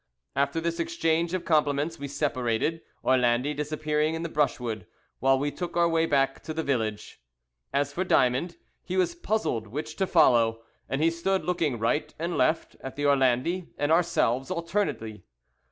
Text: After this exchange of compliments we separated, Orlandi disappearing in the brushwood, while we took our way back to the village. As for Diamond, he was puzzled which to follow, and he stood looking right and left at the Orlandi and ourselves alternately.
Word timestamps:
After 0.35 0.59
this 0.59 0.79
exchange 0.79 1.35
of 1.35 1.45
compliments 1.45 1.99
we 1.99 2.07
separated, 2.07 2.81
Orlandi 3.05 3.53
disappearing 3.53 4.15
in 4.15 4.23
the 4.23 4.29
brushwood, 4.33 4.87
while 5.19 5.37
we 5.37 5.51
took 5.51 5.77
our 5.77 5.87
way 5.87 6.07
back 6.07 6.41
to 6.41 6.55
the 6.55 6.63
village. 6.63 7.21
As 7.71 7.93
for 7.93 8.03
Diamond, 8.03 8.57
he 8.83 8.97
was 8.97 9.13
puzzled 9.13 9.67
which 9.67 9.95
to 9.97 10.07
follow, 10.07 10.63
and 10.89 11.03
he 11.03 11.11
stood 11.11 11.45
looking 11.45 11.77
right 11.77 12.15
and 12.17 12.35
left 12.35 12.75
at 12.81 12.95
the 12.95 13.05
Orlandi 13.05 13.67
and 13.77 13.91
ourselves 13.91 14.49
alternately. 14.49 15.23